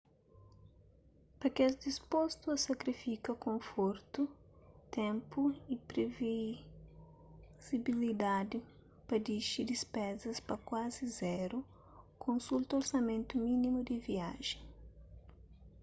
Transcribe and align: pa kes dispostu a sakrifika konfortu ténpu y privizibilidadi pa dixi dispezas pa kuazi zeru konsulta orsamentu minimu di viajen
pa 1.39 1.47
kes 1.55 1.73
dispostu 1.87 2.45
a 2.55 2.61
sakrifika 2.67 3.31
konfortu 3.45 4.21
ténpu 4.97 5.41
y 5.73 5.75
privizibilidadi 5.89 8.57
pa 9.07 9.15
dixi 9.25 9.61
dispezas 9.71 10.37
pa 10.47 10.55
kuazi 10.67 11.05
zeru 11.19 11.59
konsulta 12.23 12.71
orsamentu 12.81 13.33
minimu 13.47 13.79
di 13.87 13.95
viajen 14.07 14.61